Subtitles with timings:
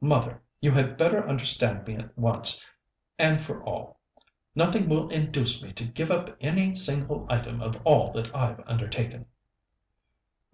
[0.00, 2.64] "Mother, you had better understand me once
[3.18, 4.00] and for all.
[4.54, 9.26] Nothing will induce me to give up any single item of all that I've undertaken."